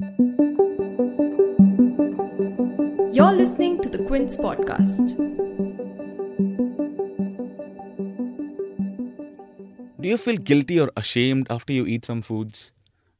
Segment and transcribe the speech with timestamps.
[0.00, 0.08] You're
[3.32, 5.18] listening to the Quint podcast.
[10.00, 12.72] Do you feel guilty or ashamed after you eat some foods?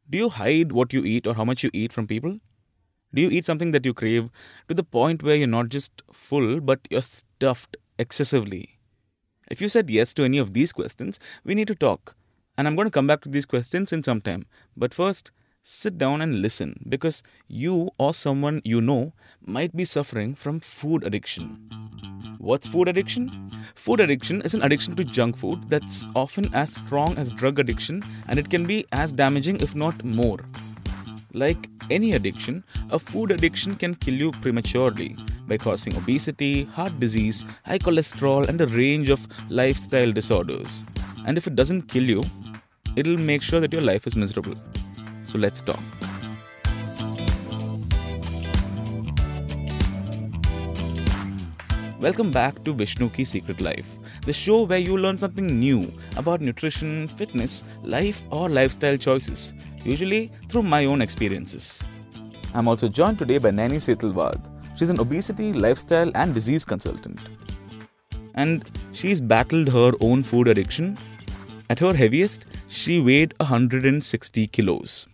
[0.08, 2.38] Do you hide what you eat or how much you eat from people?
[3.12, 4.30] Do you eat something that you crave
[4.68, 8.78] to the point where you're not just full, but you're stuffed excessively?
[9.50, 12.16] If you said yes to any of these questions, we need to talk.
[12.56, 14.46] And I'm going to come back to these questions in some time.
[14.74, 15.30] But first,
[15.62, 19.12] sit down and listen because you or someone you know
[19.44, 21.58] might be suffering from food addiction.
[22.38, 23.52] What's food addiction?
[23.74, 28.02] Food addiction is an addiction to junk food that's often as strong as drug addiction
[28.28, 30.38] and it can be as damaging, if not more.
[31.34, 35.16] Like any addiction, a food addiction can kill you prematurely
[35.46, 40.84] by causing obesity, heart disease, high cholesterol, and a range of lifestyle disorders.
[41.26, 42.22] And if it doesn't kill you,
[42.96, 44.54] it'll make sure that your life is miserable.
[45.30, 45.78] So let's talk.
[52.00, 53.86] Welcome back to Vishnu Ki Secret Life,
[54.26, 60.32] the show where you learn something new about nutrition, fitness, life, or lifestyle choices, usually
[60.48, 61.80] through my own experiences.
[62.52, 64.40] I'm also joined today by Naini Setalvad.
[64.76, 67.20] She's an obesity, lifestyle, and disease consultant.
[68.34, 70.98] And she's battled her own food addiction.
[71.68, 75.06] At her heaviest, she weighed 160 kilos.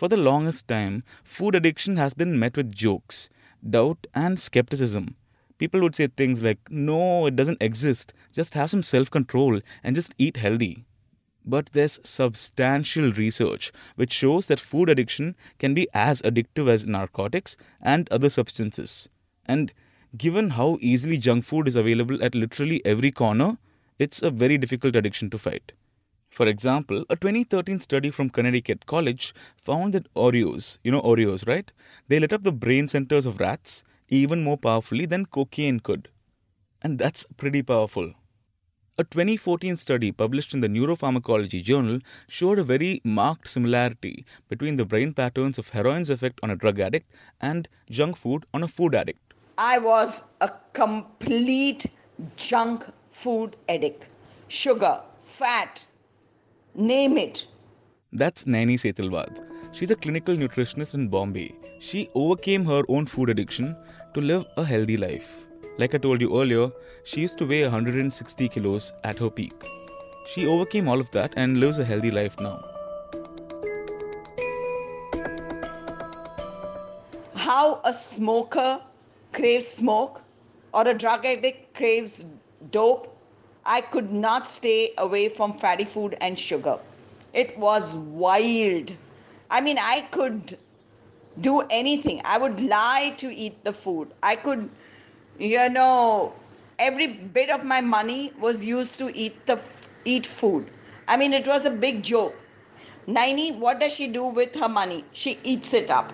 [0.00, 3.28] For the longest time, food addiction has been met with jokes,
[3.62, 5.14] doubt, and skepticism
[5.60, 8.14] people would say things like, no, it doesn't exist.
[8.32, 10.86] Just have some self control and just eat healthy.
[11.44, 17.56] But there's substantial research which shows that food addiction can be as addictive as narcotics
[17.80, 19.08] and other substances.
[19.46, 19.72] And
[20.16, 23.58] given how easily junk food is available at literally every corner,
[23.98, 25.72] it's a very difficult addiction to fight.
[26.30, 31.70] For example, a 2013 study from Connecticut College found that Oreos, you know Oreos, right?
[32.06, 36.08] They lit up the brain centers of rats even more powerfully than cocaine could.
[36.82, 38.14] And that's pretty powerful.
[38.96, 44.84] A 2014 study published in the Neuropharmacology Journal showed a very marked similarity between the
[44.84, 47.10] brain patterns of heroin's effect on a drug addict
[47.40, 49.34] and junk food on a food addict.
[49.58, 51.86] I was a complete
[52.36, 54.08] junk food addict.
[54.48, 55.84] Sugar, fat,
[56.80, 57.46] name it.
[58.12, 59.46] That's Naini Setalvad.
[59.72, 61.54] She's a clinical nutritionist in Bombay.
[61.78, 63.76] She overcame her own food addiction
[64.14, 65.46] to live a healthy life.
[65.78, 66.70] Like I told you earlier,
[67.04, 69.54] she used to weigh 160 kilos at her peak.
[70.26, 72.62] She overcame all of that and lives a healthy life now.
[77.34, 78.80] How a smoker
[79.32, 80.22] craves smoke
[80.74, 82.26] or a drug addict craves
[82.70, 83.16] dope,
[83.64, 86.78] I could not stay away from fatty food and sugar.
[87.32, 88.92] It was wild.
[89.50, 90.56] I mean, I could
[91.40, 92.20] do anything.
[92.24, 94.08] I would lie to eat the food.
[94.22, 94.68] I could,
[95.38, 96.32] you know,
[96.78, 99.60] every bit of my money was used to eat the
[100.04, 100.70] eat food.
[101.08, 102.34] I mean, it was a big joke.
[103.06, 105.04] Naini, what does she do with her money?
[105.12, 106.12] She eats it up.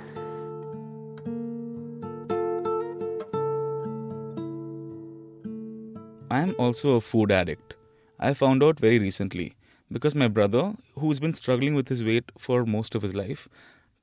[6.36, 7.76] I am also a food addict.
[8.20, 9.54] I found out very recently
[9.90, 13.48] because my brother, who's been struggling with his weight for most of his life,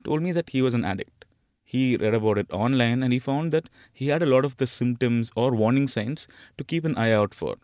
[0.02, 1.26] told me that he was an addict.
[1.62, 4.66] He read about it online and he found that he had a lot of the
[4.66, 6.26] symptoms or warning signs
[6.58, 7.54] to keep an eye out for.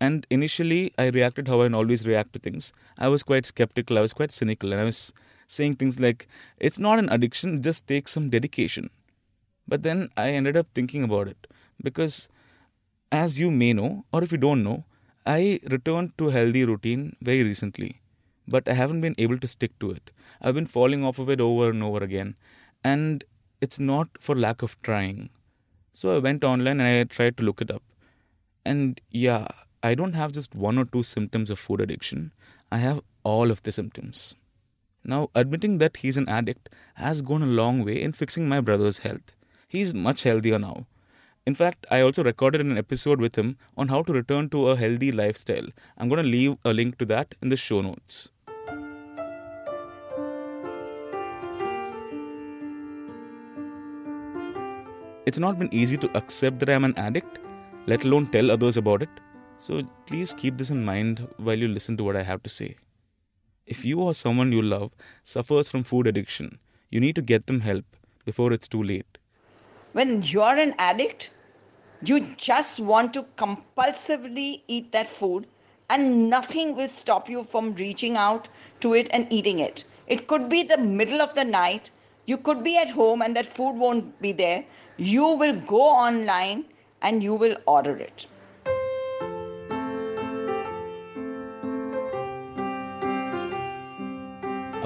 [0.00, 2.72] And initially, I reacted how I always react to things.
[2.96, 5.12] I was quite skeptical, I was quite cynical, and I was
[5.46, 6.26] saying things like,
[6.56, 8.88] it's not an addiction, just takes some dedication.
[9.68, 11.46] But then I ended up thinking about it
[11.82, 12.30] because,
[13.12, 14.84] as you may know, or if you don't know,
[15.24, 18.02] I returned to healthy routine very recently
[18.46, 20.10] but I haven't been able to stick to it.
[20.40, 22.36] I've been falling off of it over and over again,
[22.82, 23.24] and
[23.60, 25.30] it's not for lack of trying.
[25.92, 27.82] So I went online and I tried to look it up.
[28.64, 29.46] And yeah,
[29.82, 32.32] I don't have just one or two symptoms of food addiction,
[32.70, 34.34] I have all of the symptoms.
[35.04, 38.98] Now, admitting that he's an addict has gone a long way in fixing my brother's
[38.98, 39.34] health.
[39.68, 40.86] He's much healthier now.
[41.44, 44.76] In fact, I also recorded an episode with him on how to return to a
[44.76, 45.66] healthy lifestyle.
[45.98, 48.28] I'm going to leave a link to that in the show notes.
[55.26, 57.40] It's not been easy to accept that I'm an addict,
[57.86, 59.10] let alone tell others about it.
[59.58, 62.76] So please keep this in mind while you listen to what I have to say.
[63.66, 64.92] If you or someone you love
[65.24, 67.84] suffers from food addiction, you need to get them help
[68.24, 69.18] before it's too late.
[69.92, 71.30] When you're an addict,
[72.04, 75.46] you just want to compulsively eat that food,
[75.90, 78.48] and nothing will stop you from reaching out
[78.80, 79.84] to it and eating it.
[80.06, 81.90] It could be the middle of the night.
[82.26, 84.64] You could be at home and that food won't be there.
[84.96, 86.64] You will go online
[87.02, 88.26] and you will order it.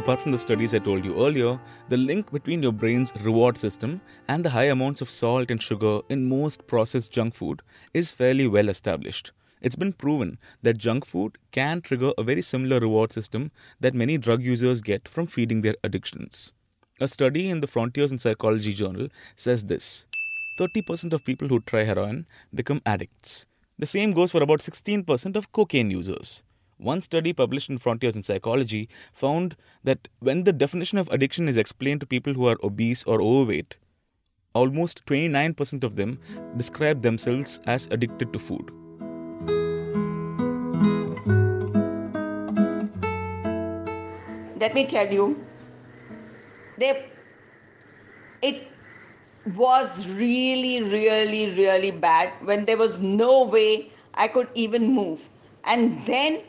[0.06, 1.58] Apart from the studies I told you earlier,
[1.88, 5.98] the link between your brain's reward system and the high amounts of salt and sugar
[6.08, 7.60] in most processed junk food
[7.92, 9.32] is fairly well established.
[9.60, 13.50] It's been proven that junk food can trigger a very similar reward system
[13.80, 16.52] that many drug users get from feeding their addictions.
[17.00, 20.06] A study in the Frontiers in Psychology journal says this
[20.60, 23.46] 30% of people who try heroin become addicts.
[23.76, 26.44] The same goes for about 16% of cocaine users.
[26.78, 31.56] One study published in Frontiers in Psychology found that when the definition of addiction is
[31.56, 33.76] explained to people who are obese or overweight,
[34.52, 36.20] almost 29% of them
[36.58, 38.70] describe themselves as addicted to food.
[44.60, 45.42] Let me tell you,
[46.76, 47.08] they,
[48.42, 48.68] it
[49.54, 55.30] was really, really, really bad when there was no way I could even move.
[55.64, 56.42] And then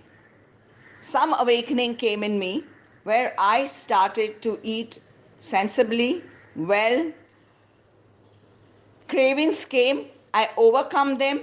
[1.07, 2.63] some awakening came in me
[3.03, 4.99] where I started to eat
[5.39, 6.21] sensibly,
[6.55, 7.11] well.
[9.07, 11.39] Cravings came, I overcome them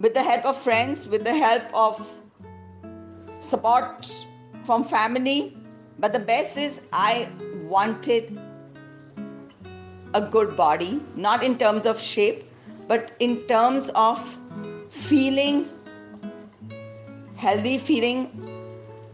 [0.00, 2.00] with the help of friends, with the help of
[3.38, 4.12] support
[4.64, 5.56] from family.
[6.00, 7.28] But the best is, I
[7.62, 8.36] wanted
[10.14, 12.42] a good body, not in terms of shape,
[12.88, 14.18] but in terms of
[14.90, 15.68] feeling
[17.44, 18.20] healthy, feeling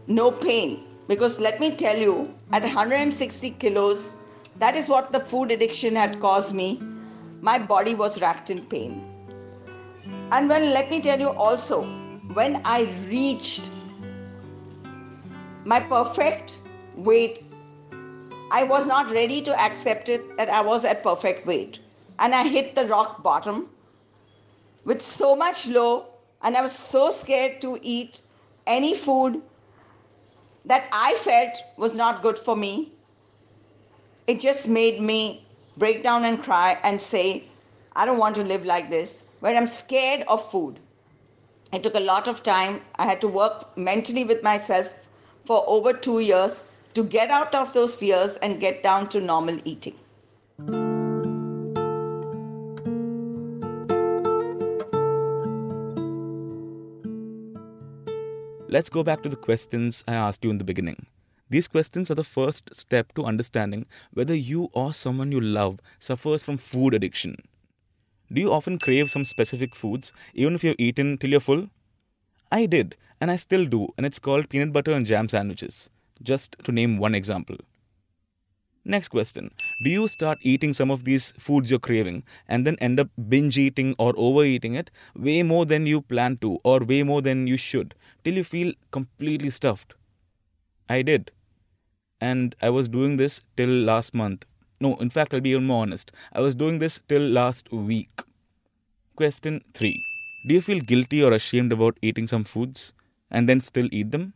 [0.07, 0.79] no pain.
[1.07, 4.13] Because let me tell you, at 160 kilos,
[4.59, 6.81] that is what the food addiction had caused me.
[7.41, 9.03] My body was racked in pain.
[10.31, 11.83] And well, let me tell you also,
[12.33, 13.69] when I reached
[15.65, 16.59] my perfect
[16.95, 17.43] weight,
[18.51, 21.79] I was not ready to accept it that I was at perfect weight.
[22.19, 23.69] And I hit the rock bottom
[24.85, 26.10] with so much low
[26.43, 28.21] and I was so scared to eat
[28.67, 29.41] any food
[30.65, 32.91] that I felt was not good for me.
[34.27, 35.45] It just made me
[35.77, 37.45] break down and cry and say,
[37.95, 40.79] I don't want to live like this, where I'm scared of food.
[41.73, 42.81] It took a lot of time.
[42.95, 45.07] I had to work mentally with myself
[45.43, 49.57] for over two years to get out of those fears and get down to normal
[49.65, 49.95] eating.
[58.73, 61.07] Let's go back to the questions I asked you in the beginning.
[61.49, 66.41] These questions are the first step to understanding whether you or someone you love suffers
[66.41, 67.35] from food addiction.
[68.31, 71.67] Do you often crave some specific foods even if you've eaten till you're full?
[72.49, 75.89] I did, and I still do, and it's called peanut butter and jam sandwiches,
[76.23, 77.57] just to name one example.
[78.83, 79.51] Next question
[79.83, 83.57] Do you start eating some of these foods you're craving and then end up binge
[83.57, 87.57] eating or overeating it way more than you plan to or way more than you
[87.57, 87.93] should
[88.23, 89.93] till you feel completely stuffed?
[90.89, 91.31] I did.
[92.19, 94.45] And I was doing this till last month.
[94.79, 96.11] No, in fact, I'll be even more honest.
[96.33, 98.23] I was doing this till last week.
[99.15, 99.93] Question 3
[100.47, 102.93] Do you feel guilty or ashamed about eating some foods
[103.29, 104.33] and then still eat them?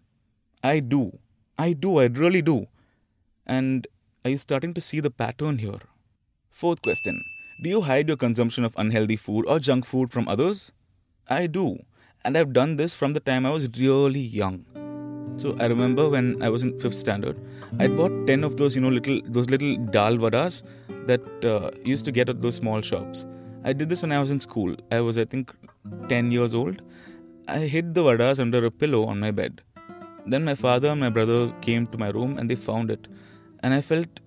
[0.64, 1.18] I do.
[1.58, 1.98] I do.
[1.98, 2.68] I really do.
[3.48, 3.88] And
[4.26, 5.82] are you starting to see the pattern here?
[6.50, 7.24] Fourth question
[7.62, 10.72] Do you hide your consumption of unhealthy food or junk food from others?
[11.30, 11.84] I do,
[12.24, 14.66] and I've done this from the time I was really young.
[15.38, 17.40] So I remember when I was in fifth standard,
[17.80, 20.64] I bought ten of those, you know, little those little dal vadas
[21.12, 23.28] that uh, used to get at those small shops.
[23.64, 24.76] I did this when I was in school.
[24.92, 25.54] I was, I think,
[26.10, 26.82] ten years old.
[27.48, 29.62] I hid the vadas under a pillow on my bed.
[30.26, 33.08] Then my father and my brother came to my room and they found it
[33.62, 34.20] and I felt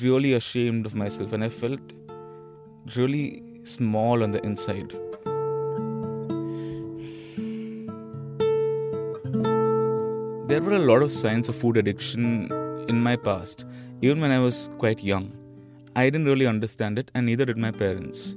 [0.00, 1.80] really ashamed of myself and I felt
[2.96, 4.92] really small on the inside.
[10.48, 12.52] There were a lot of signs of food addiction
[12.88, 13.64] in my past,
[14.02, 15.32] even when I was quite young.
[15.96, 18.36] I didn't really understand it, and neither did my parents.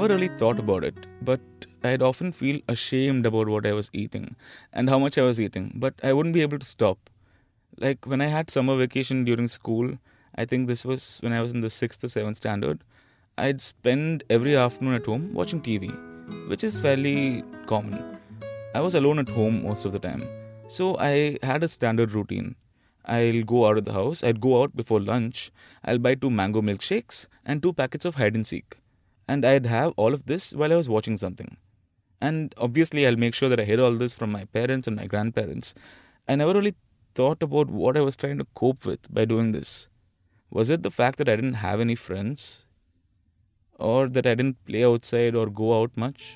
[0.00, 1.40] Never really thought about it, but
[1.84, 4.34] I'd often feel ashamed about what I was eating
[4.72, 7.10] and how much I was eating, but I wouldn't be able to stop.
[7.76, 9.98] Like when I had summer vacation during school,
[10.36, 12.82] I think this was when I was in the sixth or seventh standard,
[13.36, 15.92] I'd spend every afternoon at home watching TV,
[16.48, 18.02] which is fairly common.
[18.74, 20.26] I was alone at home most of the time,
[20.66, 22.54] So I had a standard routine.
[23.04, 25.50] I'll go out of the house, I'd go out before lunch,
[25.84, 28.79] I'll buy two mango milkshakes and two packets of hide and seek.
[29.30, 31.56] And I'd have all of this while I was watching something.
[32.20, 35.06] And obviously, I'll make sure that I hid all this from my parents and my
[35.06, 35.72] grandparents.
[36.28, 36.74] I never really
[37.14, 39.86] thought about what I was trying to cope with by doing this.
[40.50, 42.66] Was it the fact that I didn't have any friends?
[43.78, 46.32] Or that I didn't play outside or go out much?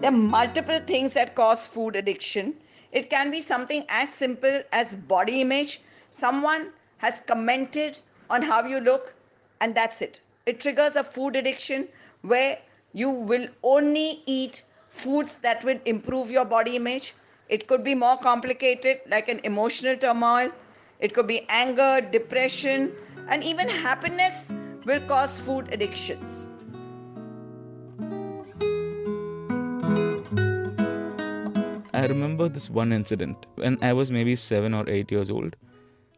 [0.00, 2.54] There are multiple things that cause food addiction.
[2.92, 5.82] It can be something as simple as body image.
[6.08, 7.98] Someone has commented
[8.30, 9.14] on how you look,
[9.60, 10.20] and that's it.
[10.46, 11.88] It triggers a food addiction
[12.22, 12.58] where
[12.92, 17.14] you will only eat foods that will improve your body image.
[17.48, 20.50] It could be more complicated, like an emotional turmoil.
[21.00, 22.92] It could be anger, depression,
[23.28, 24.52] and even happiness
[24.86, 26.48] will cause food addictions.
[31.92, 35.56] I remember this one incident when I was maybe seven or eight years old.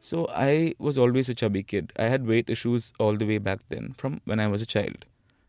[0.07, 1.93] So I was always a chubby kid.
[1.99, 5.05] I had weight issues all the way back then from when I was a child.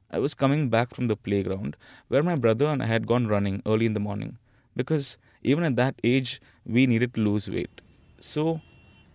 [0.10, 3.62] I was coming back from the playground where my brother and I had gone running
[3.68, 4.40] early in the morning
[4.76, 7.82] because even at that age we needed to lose weight.
[8.20, 8.62] So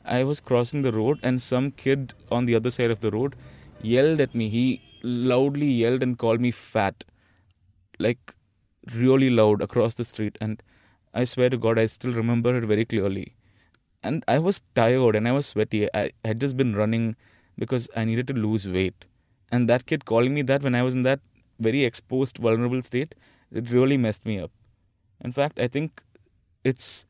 [0.04, 3.34] I was crossing the road and some kid on the other side of the road
[3.80, 4.49] yelled at me.
[4.49, 7.02] He loudly yelled and called me fat.
[7.99, 8.37] Like
[8.94, 10.62] really loud across the street and
[11.12, 13.34] I swear to God, I still remember it very clearly.
[14.02, 15.88] And I was tired and I was sweaty.
[15.94, 17.16] I had just been running
[17.59, 19.04] because I needed to lose weight.
[19.50, 21.21] And that kid calling me that when I was in that
[21.61, 23.14] very exposed, vulnerable state,
[23.52, 24.50] it really messed me up.
[25.21, 26.02] In fact, I think
[26.64, 27.06] it's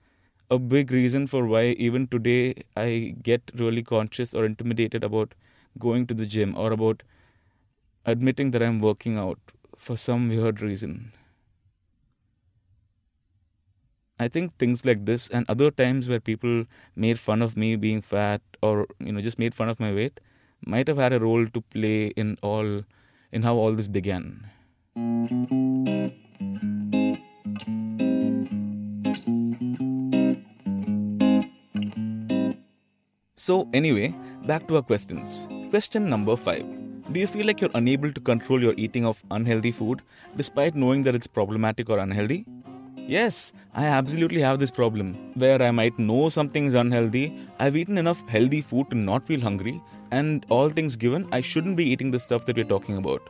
[0.50, 5.34] a big reason for why even today I get really conscious or intimidated about
[5.78, 7.02] going to the gym or about
[8.04, 9.38] admitting that I'm working out
[9.78, 11.12] for some weird reason.
[14.22, 16.64] I think things like this and other times where people
[16.94, 20.20] made fun of me being fat or you know just made fun of my weight
[20.64, 22.82] might have had a role to play in all
[23.32, 24.46] in how all this began.
[33.34, 34.14] So anyway,
[34.46, 35.48] back to our questions.
[35.70, 37.12] Question number 5.
[37.12, 40.02] Do you feel like you're unable to control your eating of unhealthy food
[40.36, 42.46] despite knowing that it's problematic or unhealthy?
[43.06, 47.36] Yes, I absolutely have this problem where I might know something's unhealthy.
[47.58, 49.82] I've eaten enough healthy food to not feel hungry,
[50.12, 53.28] and all things given, I shouldn't be eating the stuff that we're talking about.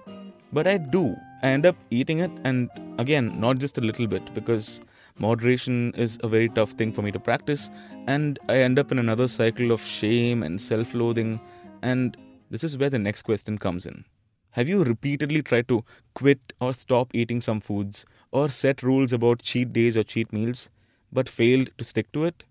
[0.52, 1.16] But I do.
[1.42, 4.82] I end up eating it, and again, not just a little bit, because
[5.18, 7.70] moderation is a very tough thing for me to practice,
[8.06, 11.40] and I end up in another cycle of shame and self loathing,
[11.82, 12.16] and
[12.50, 14.04] this is where the next question comes in.
[14.52, 15.82] Have you repeatedly tried to
[16.14, 20.68] quit or stop eating some foods or set rules about cheat days or cheat meals
[21.10, 22.44] but failed to stick to it?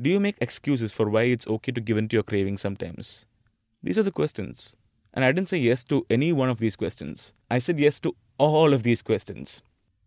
[0.00, 3.26] Do you make excuses for why it's okay to give in to your cravings sometimes?
[3.80, 4.74] These are the questions.
[5.12, 7.32] And I didn't say yes to any one of these questions.
[7.48, 9.62] I said yes to all of these questions.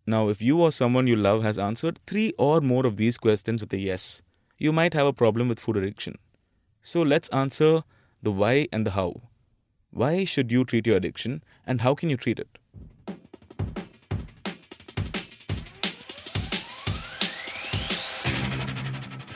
[0.06, 3.62] Now, if you or someone you love has answered three or more of these questions
[3.62, 4.20] with a yes,
[4.58, 6.18] you might have a problem with food addiction.
[6.82, 7.82] So let's answer
[8.22, 9.22] the why and the how.
[9.90, 12.58] Why should you treat your addiction and how can you treat it?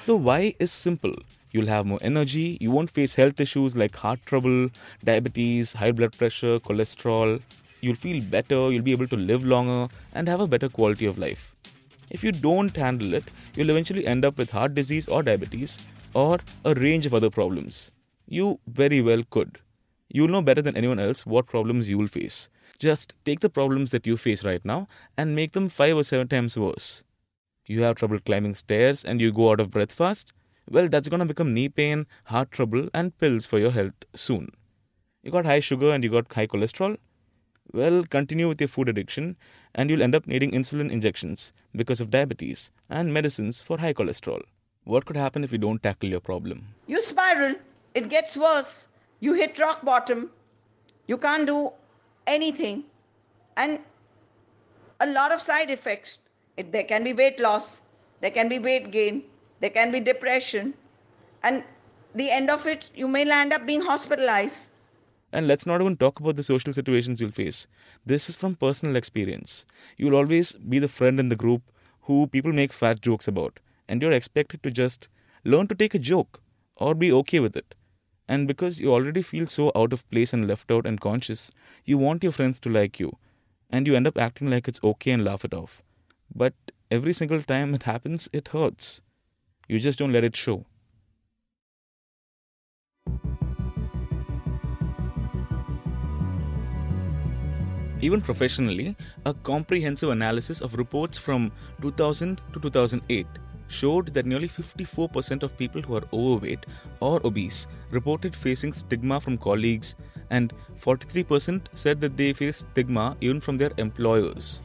[0.04, 1.14] The why is simple.
[1.52, 4.68] You'll have more energy, you won't face health issues like heart trouble,
[5.04, 7.40] diabetes, high blood pressure, cholesterol.
[7.80, 11.18] You'll feel better, you'll be able to live longer, and have a better quality of
[11.18, 11.54] life.
[12.10, 13.24] If you don't handle it,
[13.56, 15.78] you'll eventually end up with heart disease or diabetes,
[16.14, 17.90] or a range of other problems.
[18.26, 19.58] You very well could.
[20.14, 22.50] You'll know better than anyone else what problems you'll face.
[22.78, 26.28] Just take the problems that you face right now and make them five or seven
[26.28, 27.02] times worse.
[27.64, 30.34] You have trouble climbing stairs and you go out of breath fast?
[30.68, 34.50] Well, that's gonna become knee pain, heart trouble, and pills for your health soon.
[35.22, 36.98] You got high sugar and you got high cholesterol?
[37.72, 39.38] Well, continue with your food addiction
[39.74, 44.42] and you'll end up needing insulin injections because of diabetes and medicines for high cholesterol.
[44.84, 46.66] What could happen if you don't tackle your problem?
[46.86, 47.54] You spiral,
[47.94, 48.88] it gets worse.
[49.22, 50.30] You hit rock bottom,
[51.06, 51.72] you can't do
[52.26, 52.82] anything,
[53.56, 53.78] and
[55.00, 56.18] a lot of side effects.
[56.56, 57.82] It, there can be weight loss,
[58.20, 59.22] there can be weight gain,
[59.60, 60.74] there can be depression,
[61.44, 61.62] and
[62.16, 64.70] the end of it, you may land up being hospitalized.
[65.32, 67.68] And let's not even talk about the social situations you'll face.
[68.04, 69.64] This is from personal experience.
[69.96, 71.62] You'll always be the friend in the group
[72.02, 75.06] who people make fat jokes about, and you're expected to just
[75.44, 76.42] learn to take a joke
[76.74, 77.76] or be okay with it.
[78.28, 81.50] And because you already feel so out of place and left out and conscious,
[81.84, 83.16] you want your friends to like you.
[83.72, 85.82] and you end up acting like it's okay and laugh it off.
[86.34, 86.52] But
[86.90, 89.00] every single time it happens, it hurts.
[89.66, 90.66] You just don't let it show.
[98.00, 103.26] Even professionally, a comprehensive analysis of reports from 2000 to 2008
[103.72, 106.66] showed that nearly 54% of people who are overweight
[107.00, 109.94] or obese reported facing stigma from colleagues,
[110.30, 114.60] and 43% said that they face stigma even from their employers.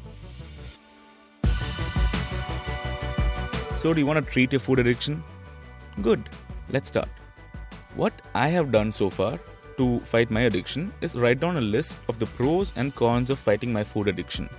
[3.76, 5.24] So, do you want to treat your food addiction?
[6.02, 6.30] Good,
[6.70, 7.10] let's start.
[7.96, 9.40] What I have done so far
[9.78, 13.40] to fight my addiction is write down a list of the pros and cons of
[13.40, 14.50] fighting my food addiction.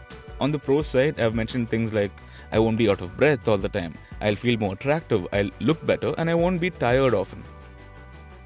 [0.40, 2.12] On the pros side, I've mentioned things like
[2.52, 5.84] I won't be out of breath all the time, I'll feel more attractive, I'll look
[5.86, 7.42] better, and I won't be tired often.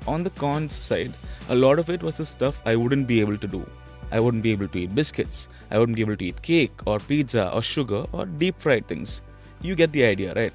[0.07, 1.13] On the cons side,
[1.49, 3.65] a lot of it was the stuff I wouldn't be able to do.
[4.11, 6.99] I wouldn't be able to eat biscuits, I wouldn't be able to eat cake or
[6.99, 9.23] pizza or sugar or deep fried things.
[9.63, 10.53] You get the idea, right?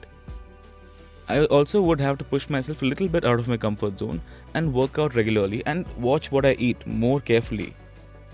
[1.30, 4.22] I also would have to push myself a little bit out of my comfort zone
[4.54, 7.74] and work out regularly and watch what I eat more carefully.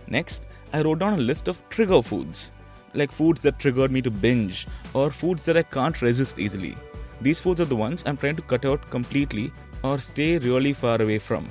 [0.08, 2.51] Next, I wrote down a list of trigger foods,
[2.94, 6.78] like foods that triggered me to binge or foods that I can't resist easily.
[7.22, 9.52] These foods are the ones I'm trying to cut out completely
[9.84, 11.48] or stay really far away from.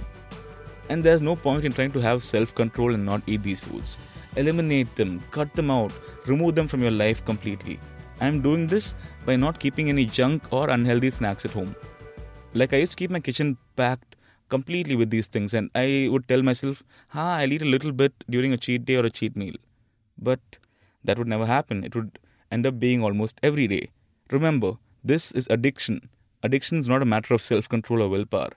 [0.89, 3.99] And there's no point in trying to have self control and not eat these foods.
[4.37, 5.93] Eliminate them, cut them out,
[6.27, 7.79] remove them from your life completely.
[8.21, 8.95] I'm doing this
[9.27, 11.75] by not keeping any junk or unhealthy snacks at home.
[12.55, 14.17] Like I used to keep my kitchen packed
[14.49, 18.13] completely with these things, and I would tell myself, ha, I'll eat a little bit
[18.29, 19.55] during a cheat day or a cheat meal.
[20.19, 20.41] But
[21.05, 21.85] that would never happen.
[21.85, 22.19] It would
[22.51, 23.91] end up being almost every day.
[24.31, 26.09] Remember, this is addiction.
[26.43, 28.51] Addiction is not a matter of self control or willpower.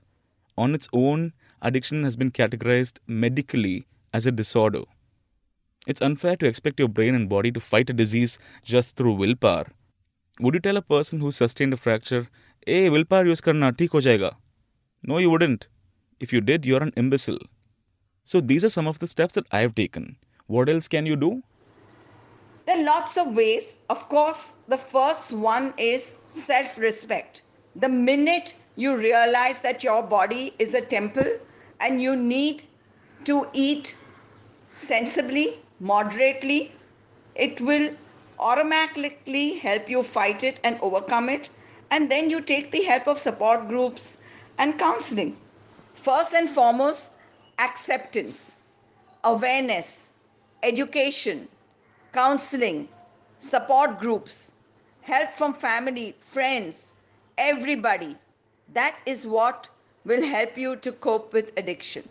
[0.57, 4.83] On its own, addiction has been categorized medically as a disorder.
[5.87, 9.67] It's unfair to expect your brain and body to fight a disease just through willpower.
[10.39, 12.27] Would you tell a person who sustained a fracture,
[12.65, 14.35] hey, willpower use karna, theek ho jayega?
[15.03, 15.67] No, you wouldn't.
[16.19, 17.39] If you did, you're an imbecile.
[18.23, 20.17] So these are some of the steps that I've taken.
[20.47, 21.43] What else can you do?
[22.65, 23.77] There are lots of ways.
[23.89, 27.41] Of course, the first one is self respect.
[27.75, 31.37] The minute you realize that your body is a temple
[31.79, 32.63] and you need
[33.25, 33.95] to eat
[34.69, 36.71] sensibly, moderately,
[37.35, 37.91] it will
[38.39, 41.49] automatically help you fight it and overcome it.
[41.91, 44.19] And then you take the help of support groups
[44.57, 45.37] and counseling.
[45.93, 47.13] First and foremost,
[47.59, 48.57] acceptance,
[49.23, 50.09] awareness,
[50.63, 51.47] education,
[52.15, 52.87] counseling,
[53.39, 54.53] support groups,
[55.01, 56.95] help from family, friends,
[57.37, 58.15] everybody.
[58.73, 59.67] That is what
[60.05, 62.07] will help you to cope with addiction.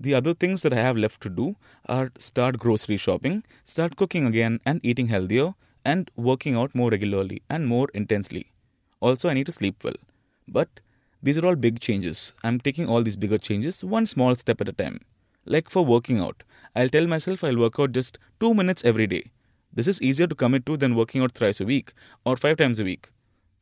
[0.00, 1.54] The other things that I have left to do
[1.86, 7.42] are start grocery shopping, start cooking again and eating healthier, and working out more regularly
[7.48, 8.50] and more intensely.
[8.98, 10.00] Also, I need to sleep well.
[10.48, 10.80] But
[11.22, 12.32] these are all big changes.
[12.42, 15.00] I'm taking all these bigger changes one small step at a time.
[15.44, 16.42] Like for working out,
[16.76, 19.30] I'll tell myself I'll work out just 2 minutes every day.
[19.72, 21.92] This is easier to commit to than working out thrice a week
[22.24, 23.08] or 5 times a week.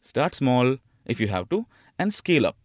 [0.02, 1.66] Start small if you have to
[1.98, 2.56] and scale up.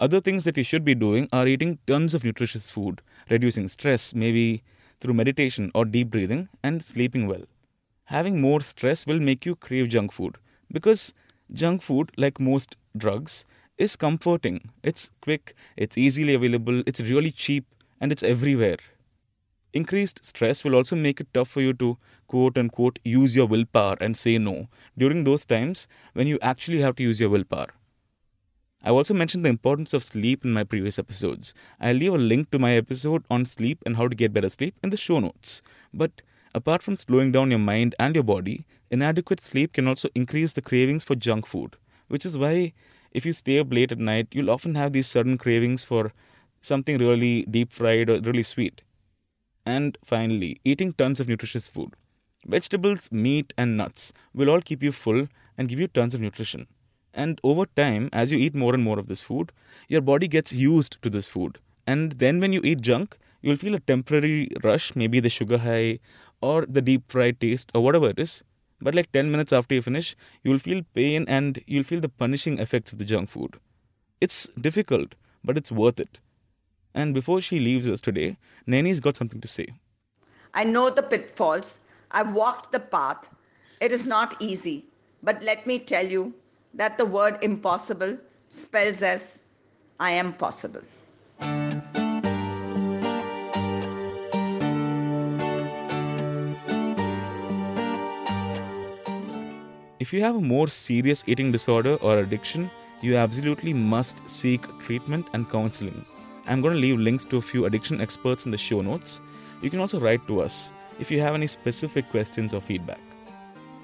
[0.00, 4.14] Other things that you should be doing are eating tons of nutritious food, reducing stress,
[4.14, 4.62] maybe
[5.00, 7.42] through meditation or deep breathing, and sleeping well.
[8.04, 10.38] Having more stress will make you crave junk food
[10.70, 11.14] because
[11.52, 13.44] junk food, like most drugs,
[13.76, 14.70] is comforting.
[14.82, 17.64] It's quick, it's easily available, it's really cheap,
[18.00, 18.78] and it's everywhere.
[19.72, 23.96] Increased stress will also make it tough for you to quote unquote use your willpower
[24.00, 27.68] and say no during those times when you actually have to use your willpower.
[28.82, 31.52] I've also mentioned the importance of sleep in my previous episodes.
[31.80, 34.76] I'll leave a link to my episode on sleep and how to get better sleep
[34.82, 35.62] in the show notes.
[35.92, 36.22] But
[36.54, 40.62] apart from slowing down your mind and your body, inadequate sleep can also increase the
[40.62, 42.72] cravings for junk food, which is why
[43.10, 46.12] if you stay up late at night, you'll often have these sudden cravings for
[46.60, 48.82] something really deep fried or really sweet.
[49.66, 51.94] And finally, eating tons of nutritious food.
[52.46, 56.66] Vegetables, meat, and nuts will all keep you full and give you tons of nutrition.
[57.12, 59.52] And over time, as you eat more and more of this food,
[59.88, 61.58] your body gets used to this food.
[61.86, 65.98] And then when you eat junk, you'll feel a temporary rush, maybe the sugar high
[66.40, 68.42] or the deep fried taste or whatever it is.
[68.80, 72.58] But like 10 minutes after you finish, you'll feel pain and you'll feel the punishing
[72.58, 73.58] effects of the junk food.
[74.20, 76.20] It's difficult, but it's worth it.
[76.98, 79.66] And before she leaves us today, Naini's got something to say.
[80.52, 81.78] I know the pitfalls.
[82.10, 83.30] I've walked the path.
[83.80, 84.84] It is not easy.
[85.22, 86.34] But let me tell you
[86.74, 89.42] that the word impossible spells as
[90.00, 90.82] I am possible.
[100.00, 102.68] If you have a more serious eating disorder or addiction,
[103.02, 106.04] you absolutely must seek treatment and counseling.
[106.48, 109.20] I'm going to leave links to a few addiction experts in the show notes.
[109.60, 113.00] You can also write to us if you have any specific questions or feedback.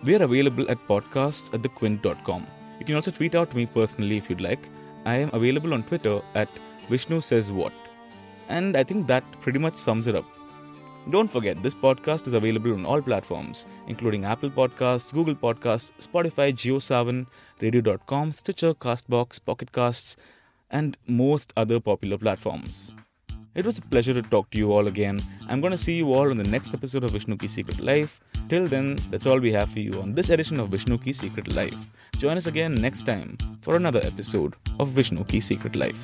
[0.03, 2.47] We are available at podcasts at thequint.com.
[2.79, 4.69] You can also tweet out to me personally if you'd like.
[5.05, 6.49] I am available on Twitter at
[6.89, 7.73] Vishnu Says What.
[8.49, 10.25] And I think that pretty much sums it up.
[11.11, 16.51] Don't forget, this podcast is available on all platforms, including Apple Podcasts, Google Podcasts, Spotify,
[16.51, 17.27] JioSaavn,
[17.61, 20.17] Radio.com, Stitcher, Castbox, Pocket Casts,
[20.75, 22.93] and most other popular platforms.
[23.55, 25.21] It was a pleasure to talk to you all again.
[25.49, 28.21] I'm going to see you all on the next episode of Vishnu Ki Secret Life.
[28.49, 31.55] Till then, that's all we have for you on this edition of Vishnu Ki Secret
[31.55, 31.91] Life.
[32.19, 36.03] Join us again next time for another episode of Vishnu Ki Secret Life.